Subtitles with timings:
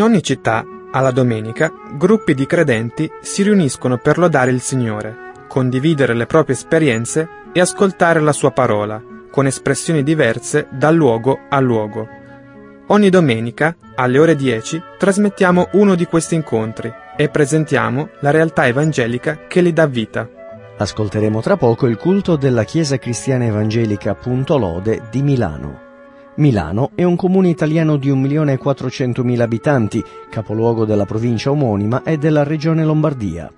[0.00, 5.14] In ogni città, alla domenica, gruppi di credenti si riuniscono per lodare il Signore,
[5.46, 8.98] condividere le proprie esperienze e ascoltare la sua parola,
[9.30, 12.08] con espressioni diverse da luogo a luogo.
[12.86, 19.40] Ogni domenica, alle ore 10, trasmettiamo uno di questi incontri e presentiamo la realtà evangelica
[19.48, 20.26] che li dà vita.
[20.78, 25.89] Ascolteremo tra poco il culto della Chiesa Cristiana Evangelica Punto Lode di Milano.
[26.40, 32.82] Milano è un comune italiano di 1.400.000 abitanti, capoluogo della provincia omonima e della regione
[32.82, 33.52] Lombardia.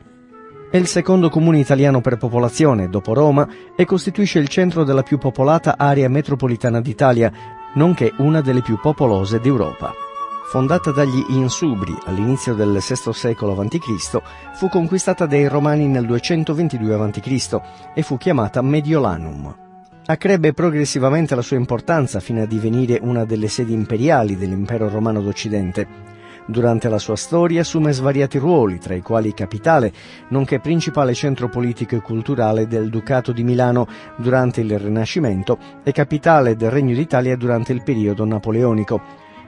[0.68, 5.18] È il secondo comune italiano per popolazione, dopo Roma, e costituisce il centro della più
[5.18, 7.30] popolata area metropolitana d'Italia,
[7.74, 9.92] nonché una delle più popolose d'Europa.
[10.46, 14.20] Fondata dagli Insubri all'inizio del VI secolo a.C.,
[14.54, 17.60] fu conquistata dai Romani nel 222 a.C.
[17.94, 19.61] e fu chiamata Mediolanum
[20.12, 26.10] accrebbe progressivamente la sua importanza fino a divenire una delle sedi imperiali dell'impero romano d'Occidente.
[26.44, 29.92] Durante la sua storia assume svariati ruoli, tra i quali capitale,
[30.28, 36.56] nonché principale centro politico e culturale del Ducato di Milano durante il Rinascimento e capitale
[36.56, 39.00] del Regno d'Italia durante il periodo napoleonico.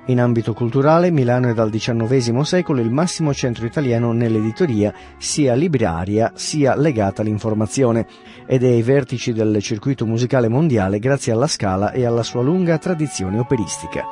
[0.09, 6.33] In ambito culturale, Milano è dal XIX secolo il massimo centro italiano nell'editoria, sia libraria
[6.35, 8.07] sia legata all'informazione,
[8.47, 12.77] ed è ai vertici del circuito musicale mondiale grazie alla Scala e alla sua lunga
[12.77, 14.05] tradizione operistica.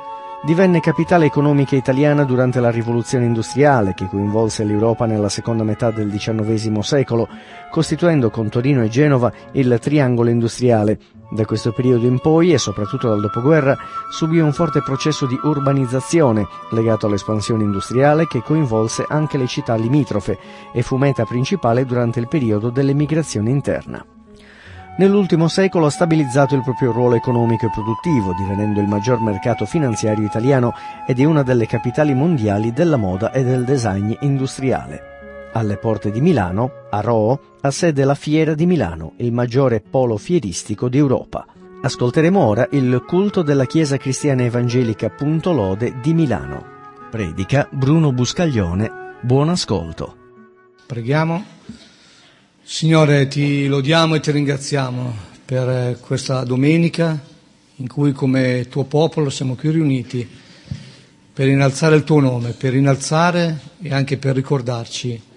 [0.45, 6.11] Divenne capitale economica italiana durante la rivoluzione industriale che coinvolse l'Europa nella seconda metà del
[6.11, 7.29] XIX secolo,
[7.70, 10.98] costituendo con Torino e Genova il triangolo industriale,
[11.33, 13.77] da questo periodo in poi, e soprattutto dal dopoguerra,
[14.11, 20.39] subì un forte processo di urbanizzazione legato all'espansione industriale che coinvolse anche le città limitrofe
[20.73, 24.05] e fu meta principale durante il periodo dell'emigrazione interna.
[24.98, 30.27] Nell'ultimo secolo ha stabilizzato il proprio ruolo economico e produttivo, divenendo il maggior mercato finanziario
[30.27, 30.75] italiano
[31.07, 35.11] ed è una delle capitali mondiali della moda e del design industriale.
[35.55, 40.17] Alle porte di Milano, a Roo, ha sede la Fiera di Milano, il maggiore polo
[40.17, 41.45] fieristico d'Europa.
[41.83, 46.64] Ascolteremo ora il culto della Chiesa Cristiana Evangelica Lode di Milano.
[47.11, 49.17] Predica Bruno Buscaglione.
[49.20, 50.17] Buon ascolto.
[50.86, 51.45] Preghiamo.
[52.63, 55.14] Signore, ti lodiamo e ti ringraziamo
[55.45, 57.20] per questa domenica
[57.77, 60.27] in cui come tuo popolo siamo qui riuniti
[61.30, 65.30] per innalzare il tuo nome, per innalzare e anche per ricordarci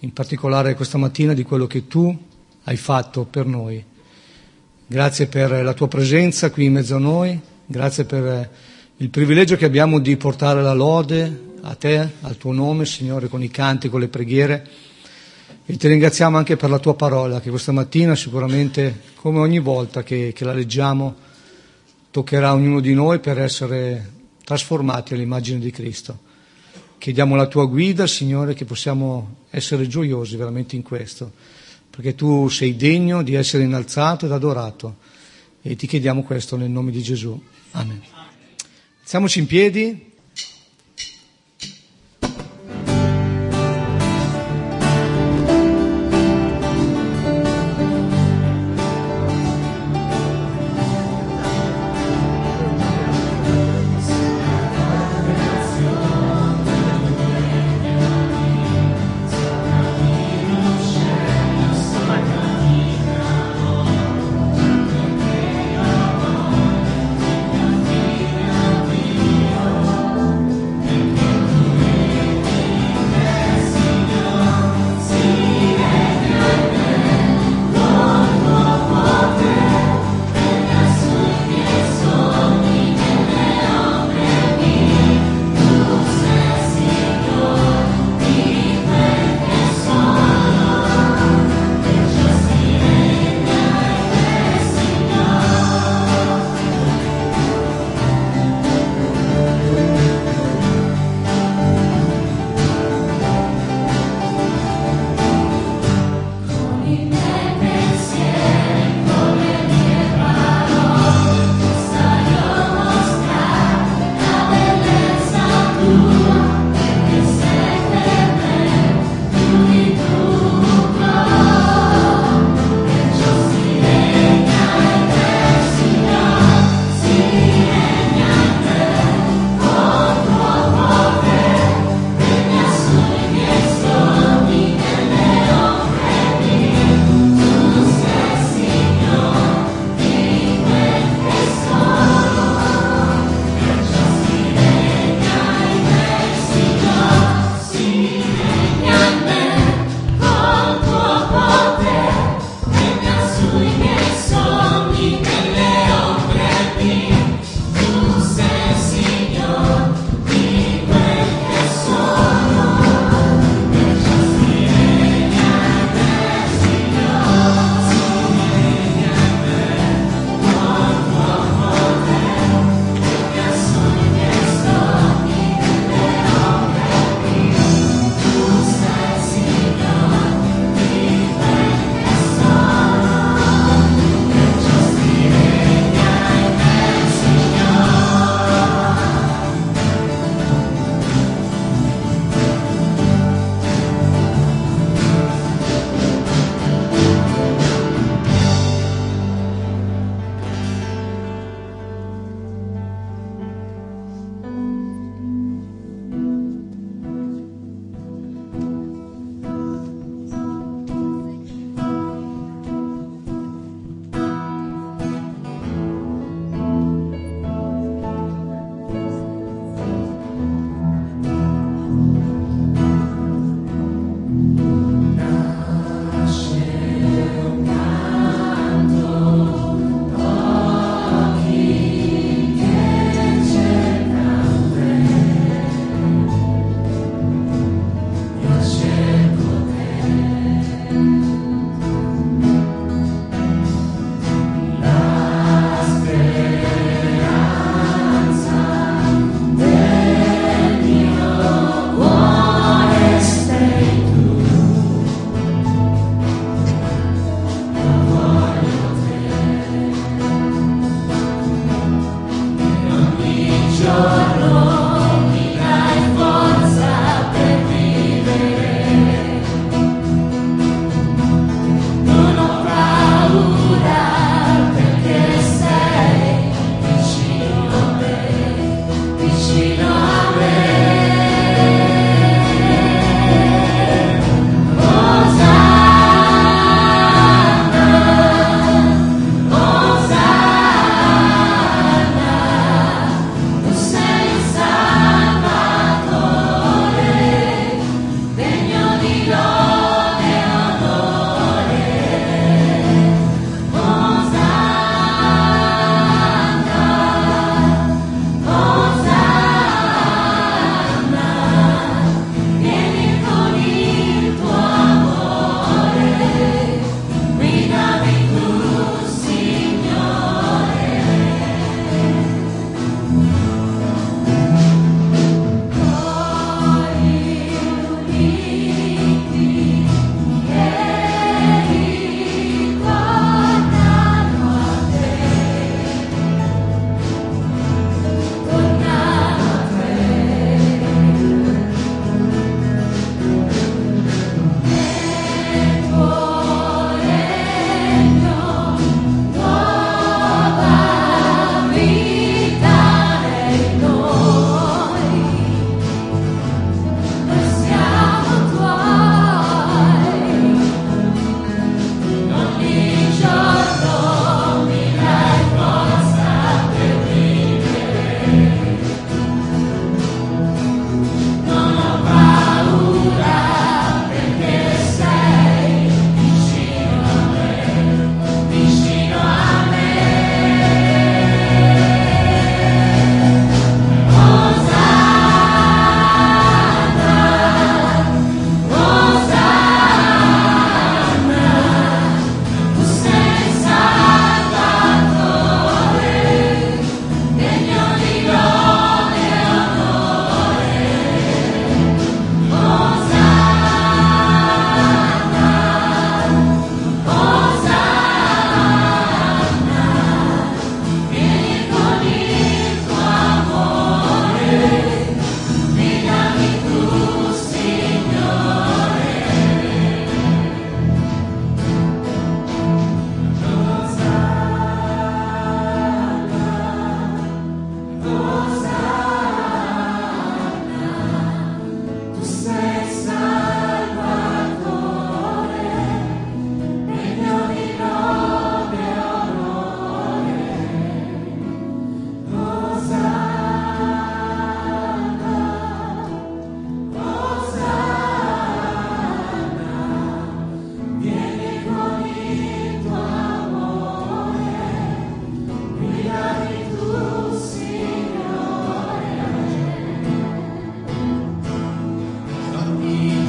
[0.00, 2.16] in particolare questa mattina di quello che tu
[2.64, 3.82] hai fatto per noi.
[4.86, 8.50] Grazie per la tua presenza qui in mezzo a noi, grazie per
[8.98, 13.42] il privilegio che abbiamo di portare la lode a te, al tuo nome, Signore, con
[13.42, 14.66] i canti, con le preghiere.
[15.66, 20.04] E ti ringraziamo anche per la tua parola, che questa mattina sicuramente, come ogni volta
[20.04, 21.14] che, che la leggiamo,
[22.12, 24.12] toccherà ognuno di noi per essere
[24.44, 26.20] trasformati all'immagine di Cristo.
[26.98, 31.32] Chiediamo la tua guida, Signore, che possiamo essere gioiosi veramente in questo,
[31.90, 34.96] perché tu sei degno di essere innalzato ed adorato.
[35.62, 37.40] E ti chiediamo questo nel nome di Gesù.
[37.72, 38.02] Amen.
[39.02, 40.14] Alziamoci in piedi.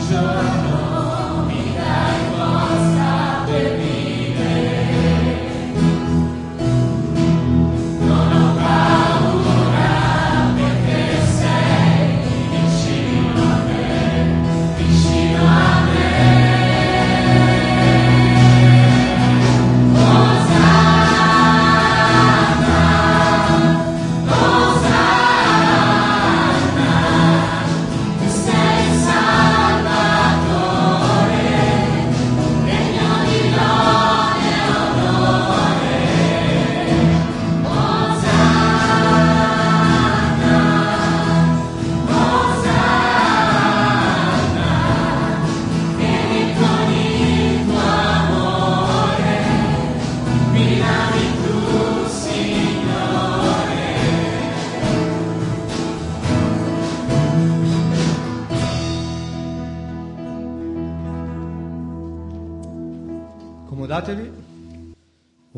[0.09, 0.66] show.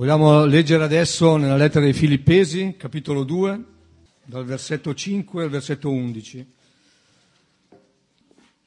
[0.10, 3.64] Vogliamo leggere adesso nella lettera dei Filippesi, capitolo 2,
[4.26, 6.48] dal versetto 5 al versetto 11.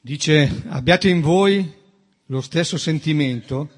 [0.00, 1.68] Dice, abbiate in voi
[2.26, 3.68] lo stesso sentimento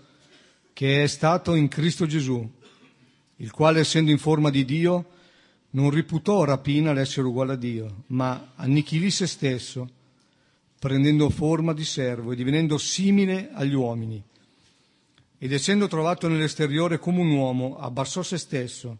[0.74, 2.46] che è stato in Cristo Gesù,
[3.36, 5.06] il quale essendo in forma di Dio
[5.70, 9.88] non riputò rapina l'essere uguale a Dio, ma annichilì se stesso,
[10.78, 14.22] prendendo forma di servo e divenendo simile agli uomini
[15.38, 18.98] ed essendo trovato nell'esteriore come un uomo, abbassò se stesso,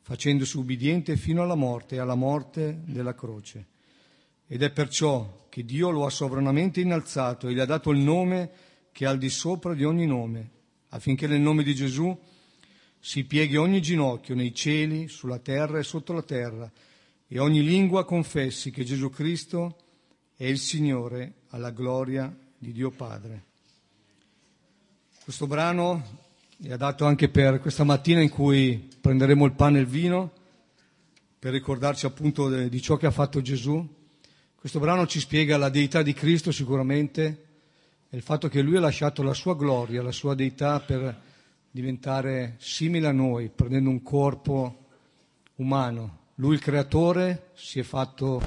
[0.00, 3.66] facendosi ubbidiente fino alla morte e alla morte della croce.
[4.46, 8.50] Ed è perciò che Dio lo ha sovranamente innalzato e gli ha dato il nome
[8.92, 10.50] che è al di sopra di ogni nome,
[10.88, 12.18] affinché nel nome di Gesù
[12.98, 16.70] si pieghi ogni ginocchio nei cieli, sulla terra e sotto la terra,
[17.26, 19.76] e ogni lingua confessi che Gesù Cristo
[20.34, 23.47] è il Signore alla gloria di Dio Padre.
[25.28, 26.02] Questo brano
[26.58, 30.32] è adatto anche per questa mattina in cui prenderemo il pane e il vino
[31.38, 33.86] per ricordarci appunto di ciò che ha fatto Gesù.
[34.54, 37.44] Questo brano ci spiega la deità di Cristo sicuramente
[38.08, 41.20] e il fatto che Lui ha lasciato la sua gloria, la sua deità per
[41.70, 44.86] diventare simile a noi, prendendo un corpo
[45.56, 46.20] umano.
[46.36, 48.40] Lui il creatore si è fatto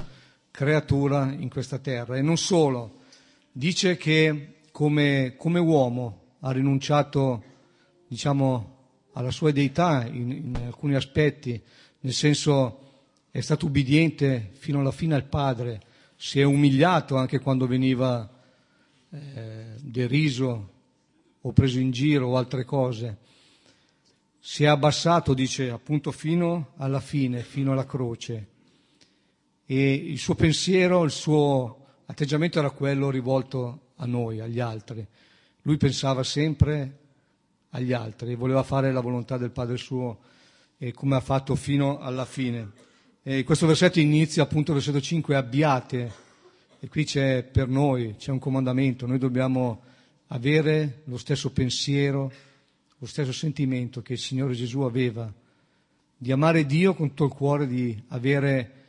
[0.50, 3.02] creatura in questa terra e non solo,
[3.52, 7.42] dice che come, come uomo ha rinunciato,
[8.08, 8.78] diciamo,
[9.12, 11.60] alla sua deità in, in alcuni aspetti,
[12.00, 12.78] nel senso
[13.30, 15.80] è stato ubbidiente fino alla fine al Padre,
[16.16, 18.28] si è umiliato anche quando veniva
[19.10, 20.70] eh, deriso
[21.40, 23.18] o preso in giro o altre cose.
[24.38, 28.48] Si è abbassato, dice, appunto fino alla fine, fino alla croce.
[29.64, 35.06] E il suo pensiero, il suo atteggiamento era quello rivolto a noi, agli altri.
[35.62, 36.98] Lui pensava sempre
[37.70, 40.18] agli altri, voleva fare la volontà del Padre suo
[40.76, 42.70] e come ha fatto fino alla fine.
[43.22, 46.12] E questo versetto inizia appunto il versetto 5, abbiate,
[46.80, 49.82] e qui c'è per noi, c'è un comandamento, noi dobbiamo
[50.28, 52.32] avere lo stesso pensiero,
[52.98, 55.32] lo stesso sentimento che il Signore Gesù aveva,
[56.16, 58.80] di amare Dio con tutto il cuore, di avere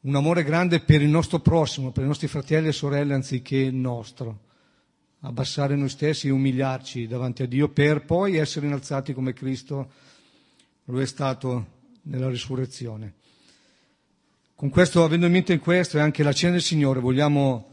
[0.00, 3.74] un amore grande per il nostro prossimo, per i nostri fratelli e sorelle anziché il
[3.74, 4.50] nostro
[5.24, 9.90] abbassare noi stessi e umiliarci davanti a Dio per poi essere innalzati come Cristo
[10.84, 11.66] lo è stato
[12.02, 13.14] nella risurrezione.
[14.54, 17.70] Con questo, avendo in mente in questo e anche la cena del Signore, vogliamo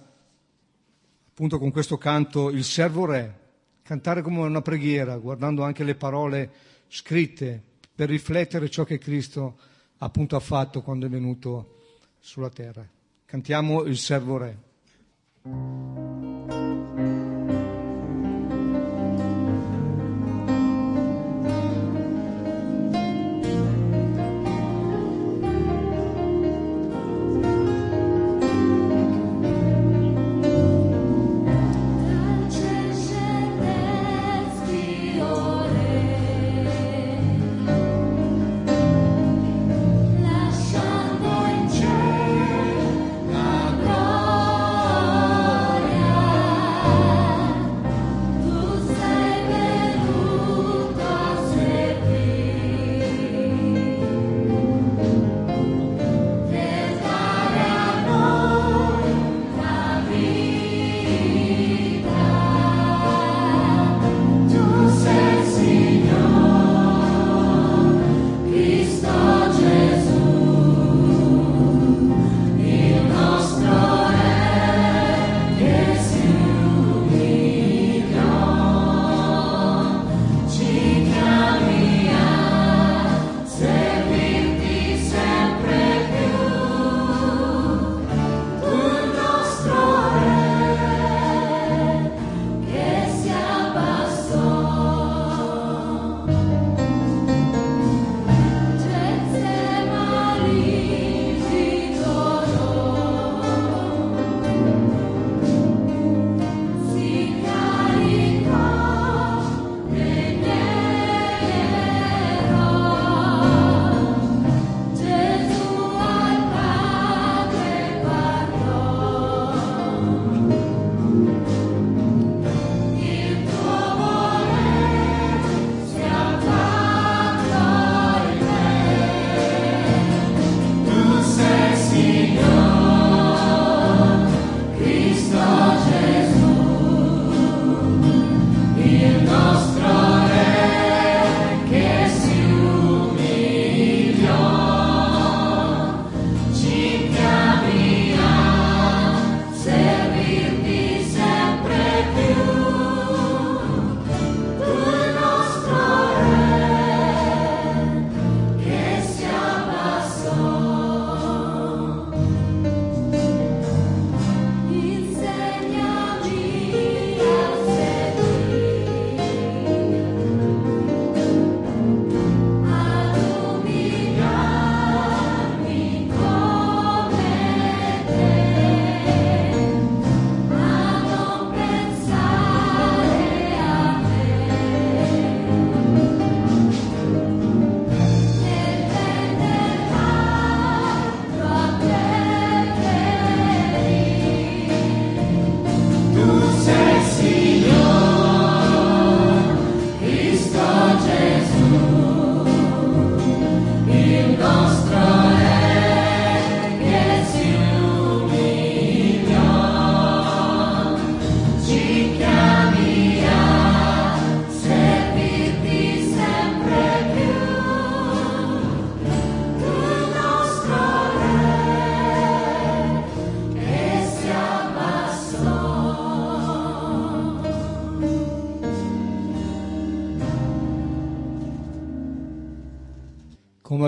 [1.29, 3.37] appunto con questo canto il servo re,
[3.83, 6.51] cantare come una preghiera, guardando anche le parole
[6.87, 7.61] scritte
[7.93, 9.57] per riflettere ciò che Cristo
[9.97, 11.77] appunto ha fatto quando è venuto
[12.19, 12.87] sulla terra.
[13.25, 14.57] Cantiamo il servo re.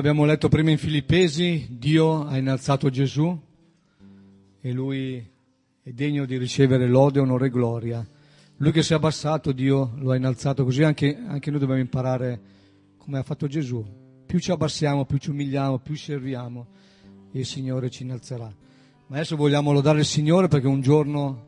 [0.01, 3.39] Abbiamo letto prima in Filippesi, Dio ha innalzato Gesù
[4.59, 5.23] e lui
[5.83, 8.07] è degno di ricevere lode, onore e gloria.
[8.57, 12.41] Lui che si è abbassato, Dio lo ha innalzato, così anche, anche noi dobbiamo imparare
[12.97, 13.85] come ha fatto Gesù.
[14.25, 16.65] Più ci abbassiamo, più ci umiliamo, più serviamo
[17.31, 18.51] e il Signore ci innalzerà.
[19.05, 21.45] Ma adesso vogliamo lodare il Signore perché un giorno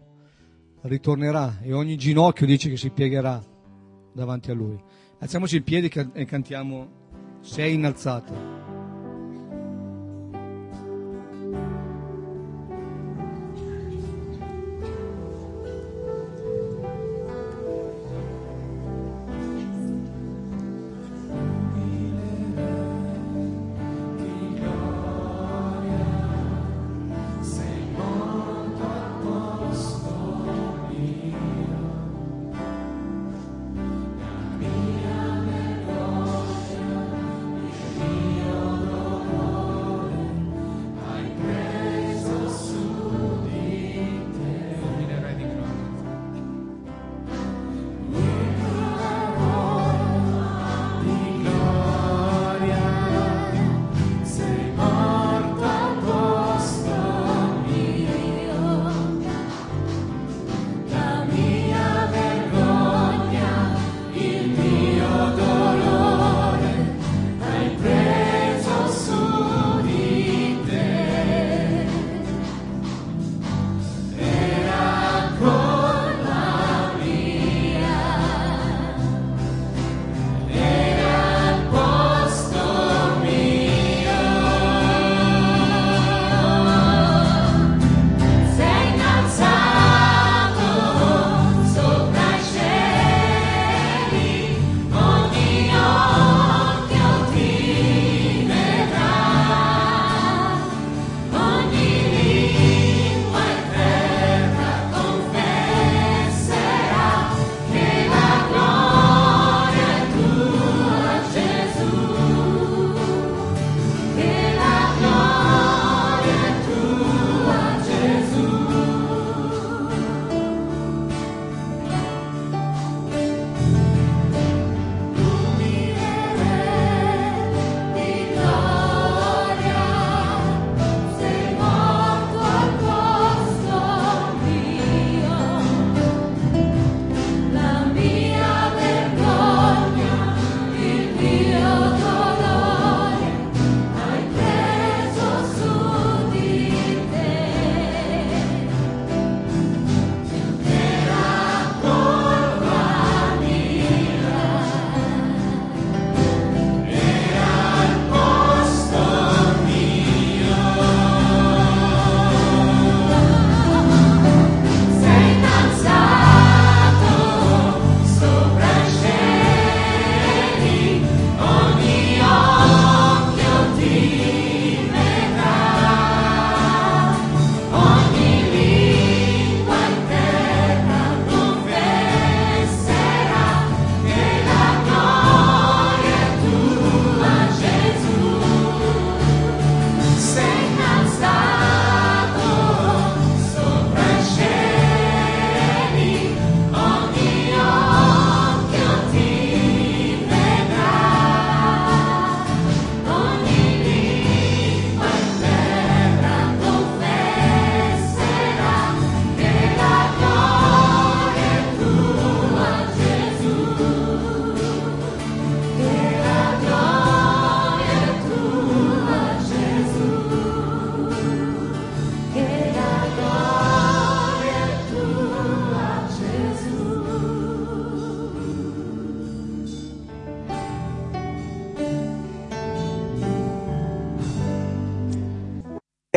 [0.81, 3.43] ritornerà e ogni ginocchio dice che si piegherà
[4.13, 4.79] davanti a Lui.
[5.17, 7.01] Alziamoci in piedi e cantiamo
[7.43, 8.62] Sei innalzato.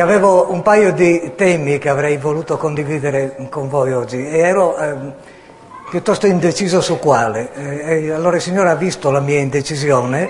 [0.07, 4.95] Avevo un paio di temi che avrei voluto condividere con voi oggi e ero eh,
[5.89, 7.51] piuttosto indeciso su quale.
[7.53, 10.29] Eh, allora il Signore ha visto la mia indecisione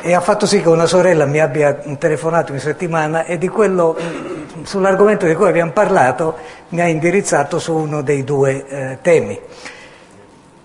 [0.00, 3.98] e ha fatto sì che una sorella mi abbia telefonato in settimana e di quello,
[4.62, 6.34] sull'argomento di cui abbiamo parlato
[6.70, 9.38] mi ha indirizzato su uno dei due eh, temi.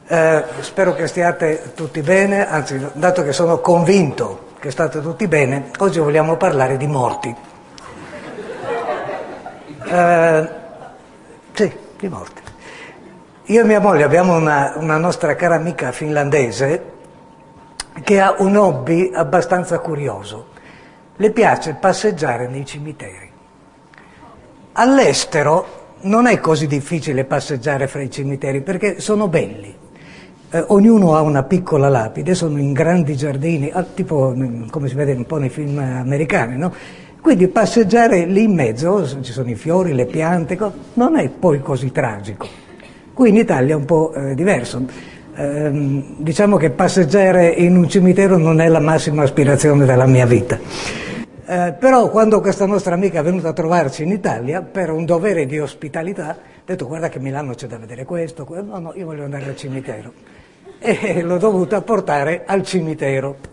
[0.08, 5.72] Eh, spero che stiate tutti bene, anzi dato che sono convinto che state tutti bene,
[5.80, 7.50] oggi vogliamo parlare di morti.
[9.91, 10.49] Eh,
[11.51, 12.41] sì, di morte.
[13.47, 16.84] Io e mia moglie abbiamo una, una nostra cara amica finlandese
[18.01, 20.47] che ha un hobby abbastanza curioso.
[21.17, 23.30] Le piace passeggiare nei cimiteri.
[24.73, 29.75] All'estero non è così difficile passeggiare fra i cimiteri perché sono belli.
[30.51, 34.95] Eh, ognuno ha una piccola lapide, sono in grandi giardini, ah, tipo mm, come si
[34.95, 36.73] vede un po' nei film americani, no?
[37.21, 40.57] Quindi passeggiare lì in mezzo, ci sono i fiori, le piante,
[40.93, 42.47] non è poi così tragico.
[43.13, 44.84] Qui in Italia è un po' eh, diverso.
[45.36, 50.60] Eh, diciamo che passeggiare in un cimitero non è la massima aspirazione della mia vita.
[51.45, 55.45] Eh, però quando questa nostra amica è venuta a trovarci in Italia, per un dovere
[55.45, 58.65] di ospitalità, ha detto guarda che Milano c'è da vedere questo, questo.
[58.65, 60.12] no, no, io voglio andare al cimitero.
[60.79, 63.51] E l'ho dovuta portare al cimitero.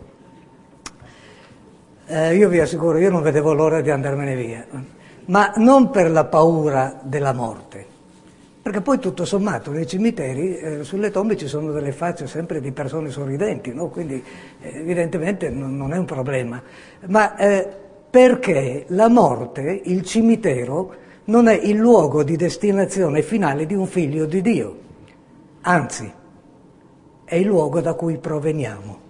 [2.11, 4.67] Eh, io vi assicuro, io non vedevo l'ora di andarmene via,
[5.27, 7.85] ma non per la paura della morte,
[8.63, 12.73] perché poi tutto sommato nei cimiteri, eh, sulle tombe ci sono delle facce sempre di
[12.73, 13.89] persone sorridenti, no?
[13.89, 14.25] quindi
[14.59, 16.63] eh, evidentemente non, non, è un problema.
[17.09, 17.69] Ma eh,
[18.09, 20.95] perché la morte, il cimitero,
[21.25, 24.77] non è il luogo di destinazione finale di un figlio di Dio,
[25.61, 26.11] anzi
[27.23, 29.08] è il luogo da cui proveniamo.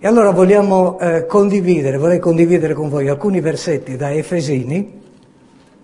[0.00, 5.00] E allora vogliamo eh, condividere, vorrei condividere con voi alcuni versetti da Efesini,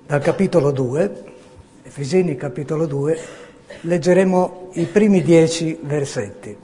[0.07, 1.25] dal capitolo 2,
[1.83, 3.19] Efesini capitolo 2,
[3.81, 6.57] leggeremo i primi dieci versetti.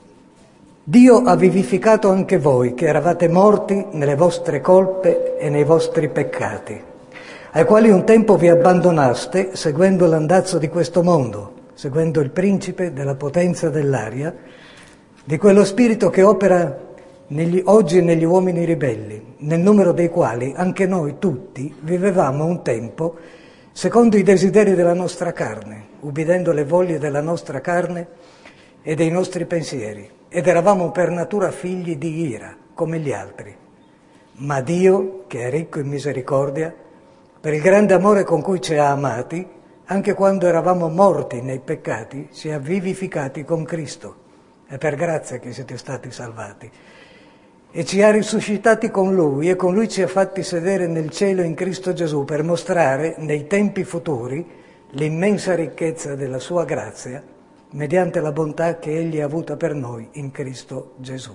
[0.81, 6.81] Dio ha vivificato anche voi che eravate morti nelle vostre colpe e nei vostri peccati,
[7.51, 13.15] ai quali un tempo vi abbandonaste seguendo l'andazzo di questo mondo, seguendo il principe della
[13.15, 14.33] potenza dell'aria,
[15.21, 16.89] di quello spirito che opera
[17.31, 23.15] negli, oggi negli uomini ribelli, nel numero dei quali anche noi tutti vivevamo un tempo
[23.71, 28.07] secondo i desideri della nostra carne, ubbidendo le voglie della nostra carne
[28.81, 33.55] e dei nostri pensieri ed eravamo per natura figli di ira, come gli altri.
[34.33, 36.73] Ma Dio, che è ricco in misericordia,
[37.39, 39.47] per il grande amore con cui ci ha amati,
[39.85, 44.15] anche quando eravamo morti nei peccati, ci ha vivificati con Cristo.
[44.67, 46.71] È per grazia che siete stati salvati.
[47.73, 51.41] E ci ha risuscitati con Lui e con Lui ci ha fatti sedere nel cielo
[51.41, 54.45] in Cristo Gesù per mostrare nei tempi futuri
[54.91, 57.23] l'immensa ricchezza della Sua grazia
[57.71, 61.33] mediante la bontà che Egli ha avuta per noi in Cristo Gesù.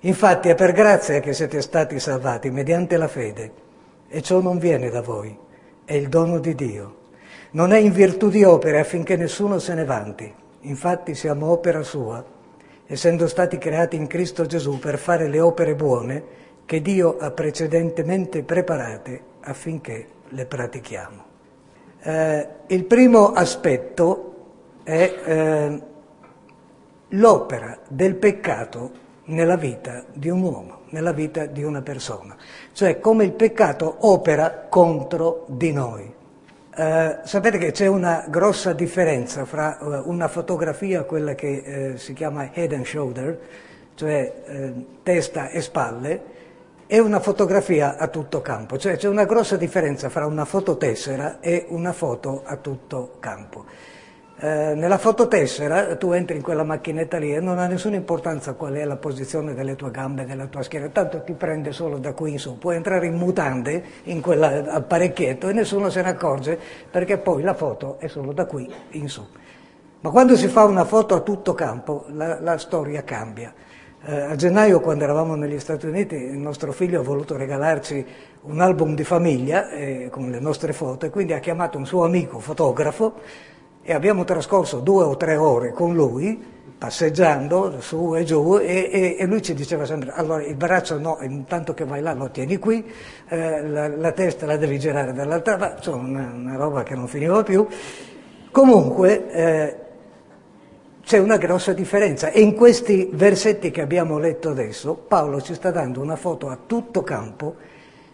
[0.00, 3.52] Infatti è per grazia che siete stati salvati mediante la fede,
[4.08, 5.34] e ciò non viene da voi,
[5.86, 6.96] è il dono di Dio.
[7.52, 12.22] Non è in virtù di opere affinché nessuno se ne vanti, infatti siamo opera sua,
[12.86, 18.42] essendo stati creati in Cristo Gesù per fare le opere buone che Dio ha precedentemente
[18.42, 21.24] preparate affinché le pratichiamo.
[22.00, 24.32] Eh, il primo aspetto
[24.82, 25.82] è eh,
[27.08, 32.36] l'opera del peccato nella vita di un uomo, nella vita di una persona,
[32.72, 36.13] cioè come il peccato opera contro di noi.
[36.76, 42.14] Eh, sapete che c'è una grossa differenza fra uh, una fotografia, quella che eh, si
[42.14, 43.38] chiama head and shoulder,
[43.94, 44.72] cioè eh,
[45.04, 46.22] testa e spalle,
[46.88, 51.66] e una fotografia a tutto campo, cioè c'è una grossa differenza fra una fototessera e
[51.68, 53.64] una foto a tutto campo.
[54.44, 58.74] Eh, nella fototessera tu entri in quella macchinetta lì e non ha nessuna importanza qual
[58.74, 62.32] è la posizione delle tue gambe, della tua schiena, tanto ti prende solo da qui
[62.32, 66.58] in su, puoi entrare in mutande in quell'apparecchietto e nessuno se ne accorge
[66.90, 69.26] perché poi la foto è solo da qui in su.
[70.00, 73.50] Ma quando si fa una foto a tutto campo la, la storia cambia.
[74.04, 78.06] Eh, a gennaio quando eravamo negli Stati Uniti il nostro figlio ha voluto regalarci
[78.42, 82.04] un album di famiglia eh, con le nostre foto e quindi ha chiamato un suo
[82.04, 83.14] amico fotografo
[83.84, 89.16] e abbiamo trascorso due o tre ore con lui passeggiando su e giù e, e,
[89.18, 92.58] e lui ci diceva sempre allora il braccio no, intanto che vai là lo tieni
[92.58, 92.84] qui,
[93.28, 97.06] eh, la, la, testa la devi girare dall'altra parte, insomma una, una, roba che non
[97.06, 97.66] finiva più.
[98.50, 99.76] Comunque eh,
[101.02, 105.70] c'è una grossa differenza e in questi versetti che abbiamo letto adesso Paolo ci sta
[105.70, 107.54] dando una foto a tutto campo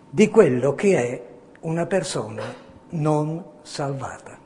[0.08, 1.22] di quello che è
[1.60, 2.42] una persona
[2.90, 4.39] non salvata.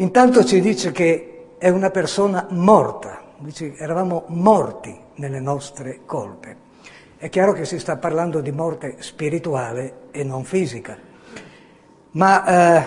[0.00, 6.66] Intanto ci dice che è una persona morta, dice eravamo morti nelle nostre colpe.
[7.16, 10.96] È chiaro che si sta parlando di morte spirituale e non fisica,
[12.12, 12.84] ma eh,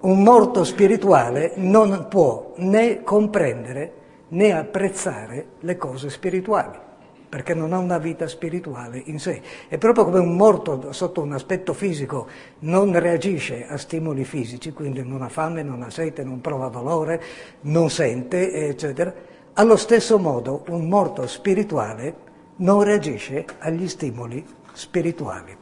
[0.00, 3.92] un morto spirituale non può né comprendere
[4.28, 6.88] né apprezzare le cose spirituali
[7.30, 9.40] perché non ha una vita spirituale in sé.
[9.68, 12.26] E proprio come un morto sotto un aspetto fisico
[12.60, 17.22] non reagisce a stimoli fisici, quindi non ha fame, non ha sete, non prova dolore,
[17.62, 19.14] non sente, eccetera,
[19.54, 22.14] Allo stesso modo un morto spirituale
[22.56, 25.56] non reagisce agli stimoli spirituali.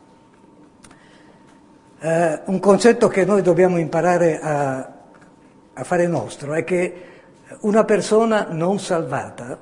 [2.00, 4.92] Eh, un concetto che noi dobbiamo imparare a,
[5.72, 7.02] a fare nostro è che
[7.60, 9.58] una persona non salvata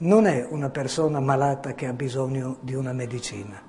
[0.00, 3.60] non è una persona malata che ha bisogno di una medicina,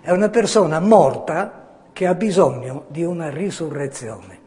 [0.00, 4.40] è una persona morta che ha bisogno di una risurrezione.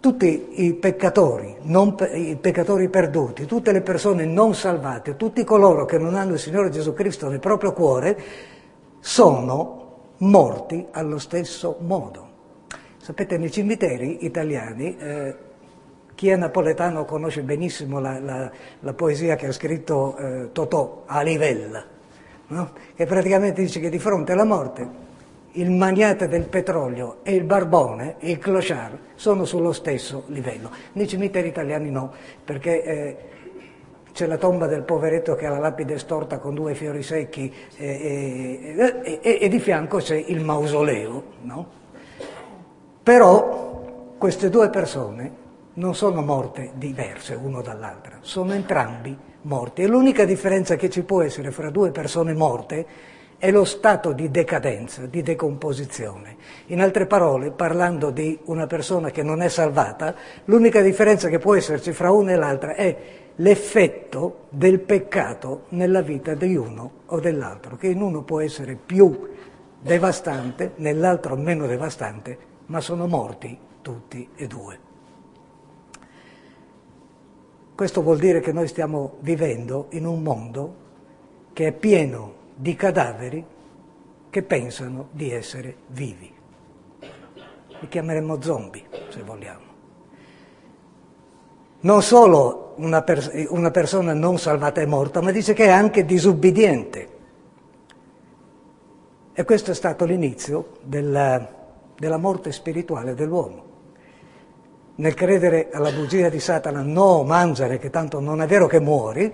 [0.00, 5.98] Tutti i peccatori, non, i peccatori perduti, tutte le persone non salvate, tutti coloro che
[5.98, 8.22] non hanno il Signore Gesù Cristo nel proprio cuore,
[9.00, 12.32] sono morti allo stesso modo.
[12.98, 15.36] Sapete, nei cimiteri italiani, eh,
[16.14, 18.50] chi è napoletano conosce benissimo la, la,
[18.80, 21.84] la poesia che ha scritto eh, Totò a Livella,
[22.48, 22.70] no?
[22.94, 25.02] che praticamente dice che di fronte alla morte
[25.56, 30.70] il magnate del petrolio e il barbone, il clochard, sono sullo stesso livello.
[30.92, 32.12] Nei cimiteri italiani no,
[32.44, 33.16] perché eh,
[34.12, 38.74] c'è la tomba del poveretto che ha la lapide storta con due fiori secchi e,
[38.74, 41.22] e, e, e di fianco c'è il mausoleo.
[41.42, 41.66] No?
[43.02, 45.42] Però queste due persone
[45.74, 49.82] non sono morte diverse uno dall'altra, sono entrambi morti.
[49.82, 52.86] E l'unica differenza che ci può essere fra due persone morte
[53.38, 56.36] è lo stato di decadenza, di decomposizione.
[56.66, 61.54] In altre parole, parlando di una persona che non è salvata, l'unica differenza che può
[61.54, 62.96] esserci fra una e l'altra è
[63.36, 69.28] l'effetto del peccato nella vita di uno o dell'altro, che in uno può essere più
[69.80, 74.93] devastante, nell'altro meno devastante, ma sono morti tutti e due.
[77.74, 80.74] Questo vuol dire che noi stiamo vivendo in un mondo
[81.52, 83.44] che è pieno di cadaveri
[84.30, 86.32] che pensano di essere vivi.
[87.00, 89.72] Li chiameremmo zombie, se vogliamo.
[91.80, 96.04] Non solo una, pers- una persona non salvata è morta, ma dice che è anche
[96.04, 97.08] disubbidiente.
[99.32, 101.44] E questo è stato l'inizio della,
[101.98, 103.72] della morte spirituale dell'uomo
[104.96, 109.32] nel credere alla bugia di Satana, no, mangiare, che tanto non è vero che muori,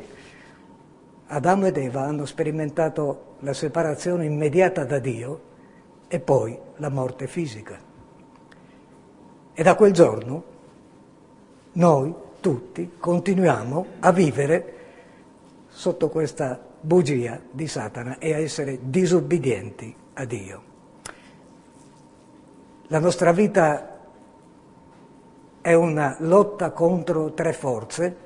[1.32, 5.40] Adamo ed Eva hanno sperimentato la separazione immediata da Dio
[6.08, 7.78] e poi la morte fisica.
[9.52, 10.44] E da quel giorno
[11.72, 14.74] noi tutti continuiamo a vivere
[15.68, 20.62] sotto questa bugia di Satana e a essere disubbidienti a Dio.
[22.88, 23.89] La nostra vita
[25.60, 28.16] è una lotta contro tre forze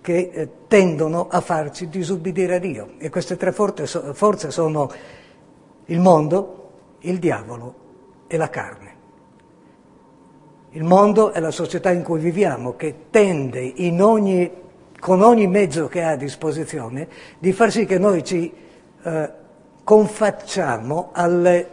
[0.00, 2.92] che eh, tendono a farci disubbidire a Dio.
[2.98, 4.90] E queste tre forze sono
[5.86, 7.74] il mondo, il diavolo
[8.26, 8.92] e la carne.
[10.70, 14.50] Il mondo è la società in cui viviamo che tende ogni,
[14.98, 18.52] con ogni mezzo che ha a disposizione di far sì che noi ci
[19.02, 19.30] eh,
[19.84, 21.68] confacciamo alle,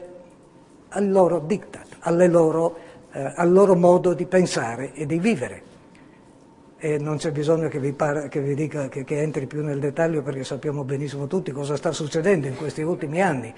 [0.90, 2.78] al loro diktat, alle loro
[3.12, 5.70] eh, al loro modo di pensare e di vivere.
[6.78, 9.80] E non c'è bisogno che vi, par- che vi dica che, che entri più nel
[9.80, 13.54] dettaglio perché sappiamo benissimo tutti cosa sta succedendo in questi ultimi anni.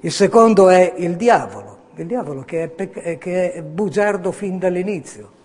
[0.00, 5.40] Il secondo è il diavolo, il diavolo che è, pec- che è bugiardo fin dall'inizio.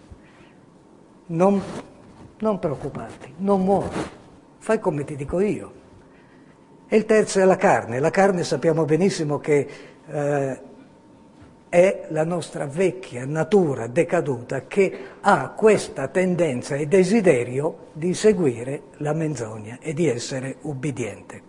[1.28, 1.62] Non,
[2.40, 4.02] non preoccuparti, non muori,
[4.58, 5.72] fai come ti dico io.
[6.88, 8.00] E il terzo è la carne.
[8.00, 9.68] La carne sappiamo benissimo che
[10.10, 10.60] eh,
[11.70, 19.14] è la nostra vecchia natura decaduta che ha questa tendenza e desiderio di seguire la
[19.14, 21.42] menzogna e di essere ubbidiente.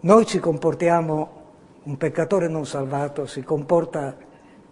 [0.00, 1.44] Noi ci comportiamo,
[1.84, 4.16] un peccatore non salvato si comporta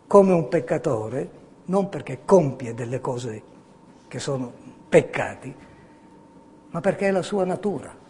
[0.06, 1.28] come un peccatore,
[1.66, 3.42] non perché compie delle cose
[4.06, 4.52] che sono
[4.88, 5.54] peccati,
[6.70, 8.02] ma perché è la sua natura.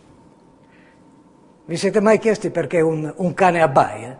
[1.67, 4.19] Vi siete mai chiesti perché un, un cane abbaia?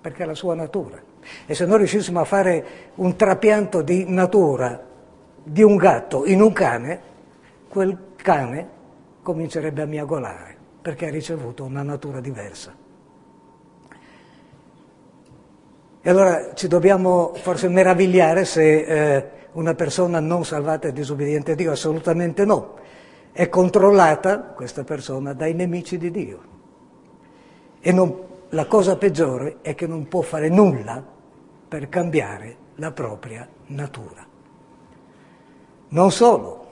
[0.00, 1.00] Perché è la sua natura.
[1.44, 4.82] E se noi riuscissimo a fare un trapianto di natura
[5.42, 7.00] di un gatto in un cane,
[7.68, 8.68] quel cane
[9.22, 12.74] comincerebbe a miagolare perché ha ricevuto una natura diversa.
[16.00, 21.54] E allora ci dobbiamo forse meravigliare se eh, una persona non salvata è disobbediente a
[21.54, 21.70] Dio?
[21.70, 22.76] Assolutamente no.
[23.30, 26.60] È controllata questa persona dai nemici di Dio.
[27.84, 28.16] E non,
[28.50, 31.04] la cosa peggiore è che non può fare nulla
[31.68, 34.24] per cambiare la propria natura.
[35.88, 36.66] Non solo,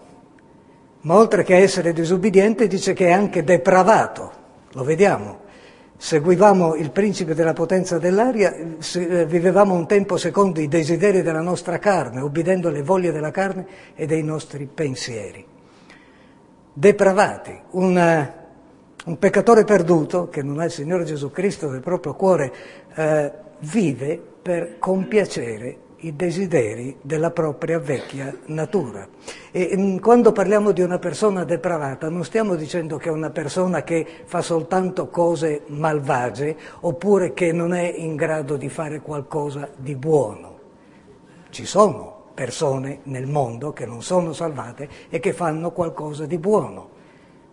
[1.00, 4.32] ma oltre che essere disubbidiente dice che è anche depravato,
[4.72, 5.38] lo vediamo.
[5.96, 11.78] seguivamo il principe della potenza dell'aria, eh, vivevamo un tempo secondo i desideri della nostra
[11.78, 15.44] carne, obbedendo alle voglie della carne e dei nostri pensieri.
[16.72, 18.39] Depravati, un, eh,
[19.10, 22.52] un peccatore perduto che non ha il Signore Gesù Cristo nel proprio cuore,
[22.94, 29.06] eh, vive per compiacere i desideri della propria vecchia natura.
[29.50, 33.82] E mm, quando parliamo di una persona depravata non stiamo dicendo che è una persona
[33.82, 39.96] che fa soltanto cose malvagie oppure che non è in grado di fare qualcosa di
[39.96, 40.58] buono.
[41.50, 46.98] Ci sono persone nel mondo che non sono salvate e che fanno qualcosa di buono.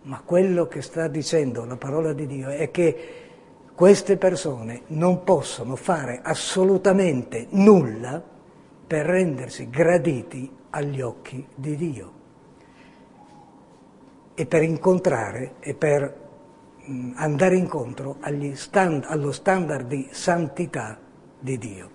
[0.08, 3.26] Ma quello che sta dicendo la parola di Dio è che
[3.74, 8.22] queste persone non possono fare assolutamente nulla
[8.86, 12.12] per rendersi graditi agli occhi di Dio
[14.32, 16.28] e per incontrare e per
[16.88, 18.16] mm, andare incontro
[18.54, 20.98] stand, allo standard di santità
[21.38, 21.90] di Dio.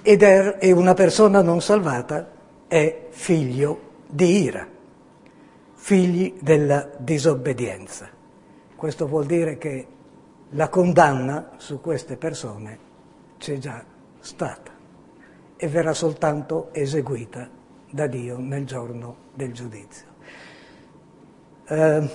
[0.00, 2.30] Ed è, una persona non salvata
[2.66, 4.76] è figlio di ira,
[5.88, 8.10] figli della disobbedienza.
[8.76, 9.86] Questo vuol dire che
[10.50, 12.78] la condanna su queste persone
[13.38, 13.82] c'è già
[14.18, 14.70] stata
[15.56, 17.48] e verrà soltanto eseguita
[17.90, 20.06] da Dio nel giorno del giudizio.
[21.64, 22.10] Eh,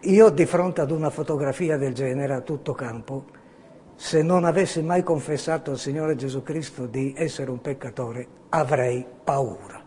[0.00, 3.24] io di fronte ad una fotografia del genere a tutto campo,
[3.94, 9.81] se non avessi mai confessato al Signore Gesù Cristo di essere un peccatore, avrei paura.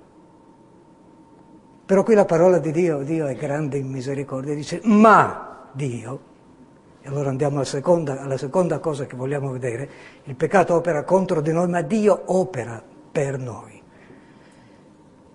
[1.86, 6.19] Però qui la parola di Dio, Dio è grande in misericordia, dice ma Dio,
[7.01, 9.89] e allora andiamo alla seconda, alla seconda cosa che vogliamo vedere,
[10.23, 12.81] il peccato opera contro di noi, ma Dio opera
[13.11, 13.79] per noi.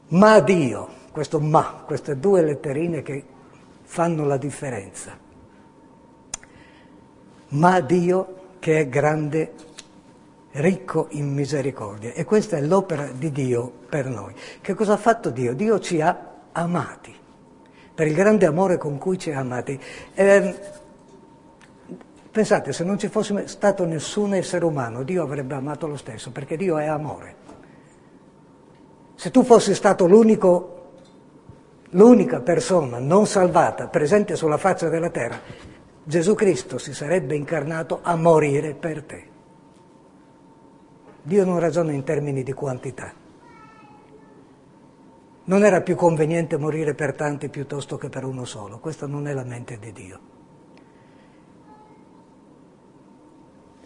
[0.08, 3.24] Ma Dio, questo ma, queste due letterine che
[3.82, 5.16] fanno la differenza.
[7.50, 9.52] Ma Dio che è grande
[10.52, 12.12] ricco in misericordia.
[12.12, 14.34] E questa è l'opera di Dio per noi.
[14.60, 15.54] Che cosa ha fatto Dio?
[15.54, 17.14] Dio ci ha amati,
[17.94, 19.78] per il grande amore con cui ci ha amati.
[20.14, 20.58] Eh,
[22.30, 26.56] pensate, se non ci fosse stato nessun essere umano, Dio avrebbe amato lo stesso, perché
[26.56, 27.34] Dio è amore.
[29.14, 30.92] Se tu fossi stato l'unico,
[31.90, 35.38] l'unica persona non salvata presente sulla faccia della terra,
[36.02, 39.28] Gesù Cristo si sarebbe incarnato a morire per te.
[41.22, 43.19] Dio non ragiona in termini di quantità.
[45.50, 48.78] Non era più conveniente morire per tanti piuttosto che per uno solo.
[48.78, 50.18] Questa non è la mente di Dio.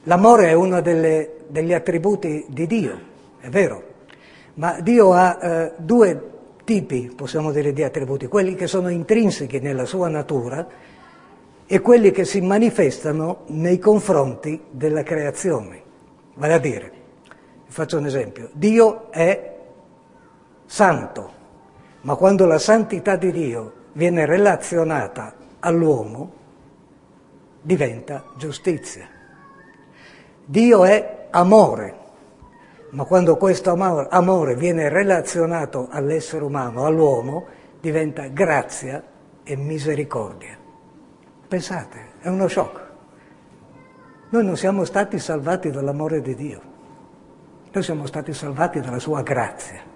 [0.02, 3.00] L'amore è uno delle, degli attributi di Dio,
[3.40, 3.82] è vero,
[4.56, 6.32] ma Dio ha eh, due
[6.64, 10.66] tipi, possiamo dire, di attributi, quelli che sono intrinseci nella sua natura
[11.64, 15.82] e quelli che si manifestano nei confronti della creazione.
[16.34, 16.92] Vale a dire,
[17.68, 19.56] faccio un esempio, Dio è
[20.66, 21.42] santo,
[22.04, 26.32] ma quando la santità di Dio viene relazionata all'uomo,
[27.62, 29.08] diventa giustizia.
[30.44, 31.98] Dio è amore,
[32.90, 37.46] ma quando questo amore viene relazionato all'essere umano, all'uomo,
[37.80, 39.02] diventa grazia
[39.42, 40.58] e misericordia.
[41.48, 42.82] Pensate, è uno shock.
[44.28, 46.60] Noi non siamo stati salvati dall'amore di Dio,
[47.72, 49.93] noi siamo stati salvati dalla sua grazia.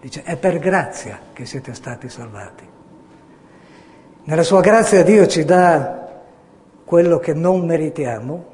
[0.00, 2.66] Dice, è per grazia che siete stati salvati.
[4.24, 6.22] Nella sua grazia Dio ci dà
[6.84, 8.44] quello che non meritiamo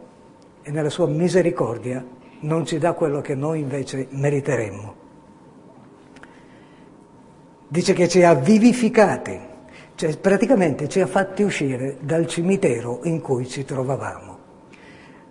[0.62, 2.04] e nella sua misericordia
[2.40, 4.94] non ci dà quello che noi invece meriteremmo.
[7.68, 9.38] Dice che ci ha vivificati,
[9.94, 14.35] cioè praticamente ci ha fatti uscire dal cimitero in cui ci trovavamo.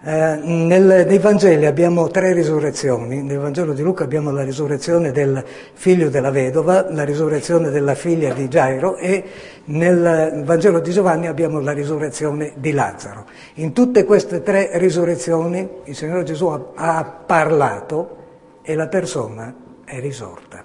[0.03, 5.43] Eh, nel, nei Vangeli abbiamo tre risurrezioni, nel Vangelo di Luca abbiamo la risurrezione del
[5.73, 9.23] figlio della vedova, la risurrezione della figlia di Gairo e
[9.65, 13.25] nel Vangelo di Giovanni abbiamo la risurrezione di Lazzaro.
[13.55, 18.17] In tutte queste tre risurrezioni il Signore Gesù ha, ha parlato
[18.61, 20.63] e la persona è risorta.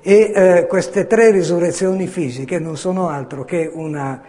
[0.00, 4.22] E eh, queste tre risurrezioni fisiche non sono altro che una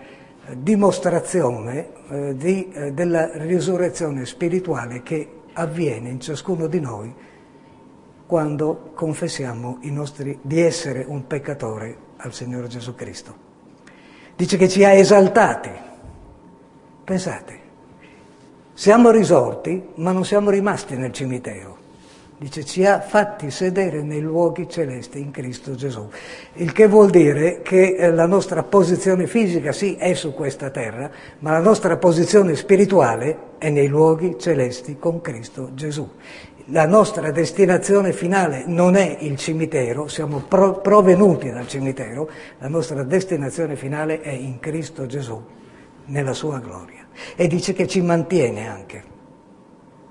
[0.52, 7.14] dimostrazione eh, di, eh, della risurrezione spirituale che avviene in ciascuno di noi
[8.26, 13.52] quando confessiamo nostri, di essere un peccatore al Signore Gesù Cristo.
[14.36, 15.70] Dice che ci ha esaltati.
[17.04, 17.60] Pensate,
[18.74, 21.83] siamo risorti ma non siamo rimasti nel cimitero.
[22.38, 26.10] Dice, ci ha fatti sedere nei luoghi celesti in Cristo Gesù.
[26.56, 31.10] Il che vuol dire che eh, la nostra posizione fisica sì è su questa terra,
[31.40, 36.10] ma la nostra posizione spirituale è nei luoghi celesti con Cristo Gesù.
[36.68, 42.30] La nostra destinazione finale non è il cimitero, siamo pro- provenuti dal cimitero,
[42.60, 45.42] la nostra destinazione finale è in Cristo Gesù,
[46.06, 47.06] nella sua gloria.
[47.36, 49.12] E dice che ci mantiene anche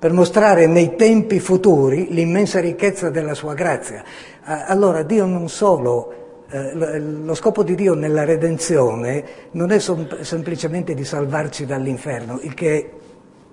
[0.03, 4.03] per mostrare nei tempi futuri l'immensa ricchezza della sua grazia.
[4.43, 11.05] Allora Dio non solo, eh, lo scopo di Dio nella redenzione non è semplicemente di
[11.05, 12.91] salvarci dall'inferno, il che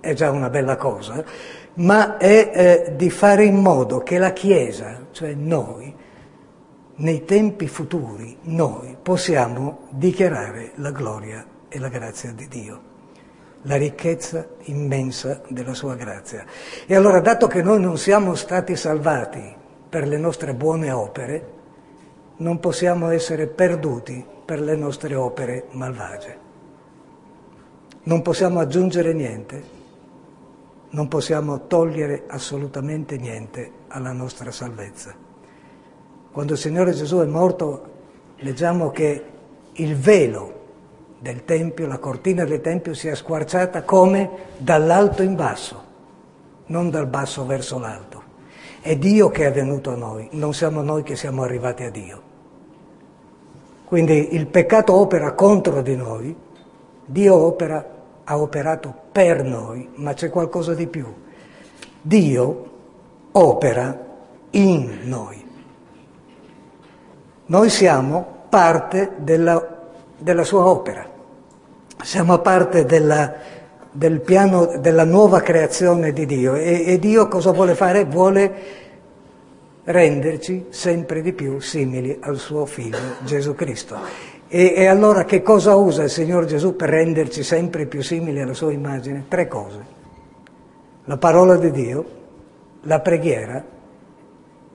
[0.00, 1.22] è già una bella cosa,
[1.74, 5.94] ma è eh, di fare in modo che la Chiesa, cioè noi,
[6.96, 12.89] nei tempi futuri, noi possiamo dichiarare la gloria e la grazia di Dio
[13.62, 16.44] la ricchezza immensa della sua grazia.
[16.86, 19.54] E allora, dato che noi non siamo stati salvati
[19.88, 21.58] per le nostre buone opere,
[22.36, 26.48] non possiamo essere perduti per le nostre opere malvagie.
[28.02, 29.62] Non possiamo aggiungere niente,
[30.90, 35.14] non possiamo togliere assolutamente niente alla nostra salvezza.
[36.32, 37.88] Quando il Signore Gesù è morto,
[38.36, 39.24] leggiamo che
[39.72, 40.59] il velo
[41.20, 45.84] del Tempio, la cortina del Tempio si è squarciata come dall'alto in basso,
[46.66, 48.22] non dal basso verso l'alto.
[48.80, 52.22] È Dio che è venuto a noi, non siamo noi che siamo arrivati a Dio.
[53.84, 56.34] Quindi il peccato opera contro di noi,
[57.04, 61.06] Dio opera, ha operato per noi, ma c'è qualcosa di più.
[62.00, 62.70] Dio
[63.32, 64.06] opera
[64.50, 65.48] in noi.
[67.46, 69.78] Noi siamo parte della
[70.20, 71.08] della sua opera.
[72.02, 73.34] Siamo parte della,
[73.90, 78.04] del piano della nuova creazione di Dio e, e Dio cosa vuole fare?
[78.04, 78.52] Vuole
[79.84, 83.98] renderci sempre di più simili al suo figlio Gesù Cristo.
[84.48, 88.54] E, e, allora che cosa usa il Signore Gesù per renderci sempre più simili alla
[88.54, 89.26] sua immagine?
[89.28, 89.98] Tre cose.
[91.04, 92.04] La parola di Dio,
[92.82, 93.62] la preghiera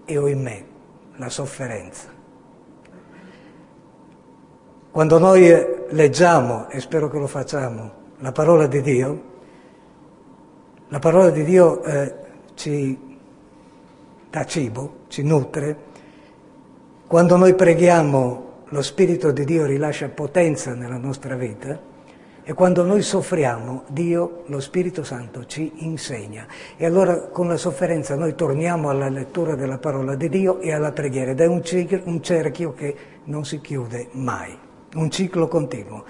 [0.06, 0.66] e, o in me,
[1.16, 2.08] la sofferenza.
[4.92, 9.22] Quando noi leggiamo, e spero che lo facciamo, la parola di Dio,
[10.90, 12.14] la parola di Dio eh,
[12.54, 13.18] ci
[14.30, 15.94] dà cibo, ci nutre.
[17.08, 21.94] Quando noi preghiamo, lo Spirito di Dio rilascia potenza nella nostra vita
[22.44, 26.46] e quando noi soffriamo, Dio, lo Spirito Santo, ci insegna.
[26.78, 30.92] E allora con la sofferenza noi torniamo alla lettura della parola di Dio e alla
[30.92, 31.64] preghiera ed è un
[32.22, 34.65] cerchio che non si chiude mai
[34.96, 36.04] un ciclo continuo.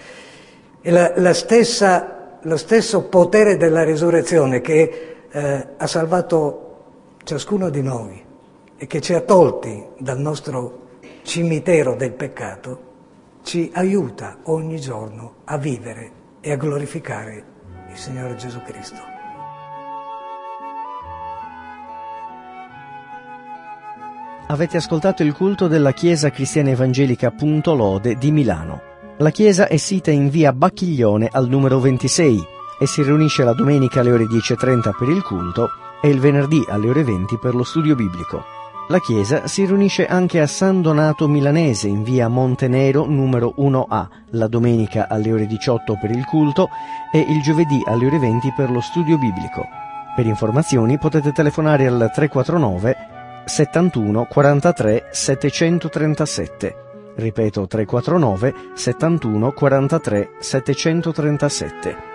[0.82, 6.62] E la, la stessa, lo stesso potere della risurrezione che eh, ha salvato
[7.24, 8.24] ciascuno di noi
[8.78, 10.84] e che ci ha tolti dal nostro
[11.24, 12.94] cimitero del peccato,
[13.44, 17.44] ci aiuta ogni giorno a vivere e a glorificare
[17.90, 19.15] il Signore Gesù Cristo.
[24.48, 28.80] Avete ascoltato il culto della Chiesa Cristiana Evangelica Punto Lode di Milano.
[29.18, 32.46] La chiesa è sita in via Bacchiglione al numero 26
[32.80, 35.70] e si riunisce la domenica alle ore 10.30 per il culto
[36.00, 38.44] e il venerdì alle ore 20 per lo studio biblico.
[38.90, 44.48] La chiesa si riunisce anche a San Donato Milanese in via Montenero numero 1A la
[44.48, 46.70] domenica alle ore 18 per il culto
[47.12, 49.66] e il giovedì alle ore 20 per lo studio biblico.
[50.16, 53.14] Per informazioni potete telefonare al 349
[53.46, 56.76] 71 43 737.
[57.16, 62.15] Ripeto 349 71 43 737.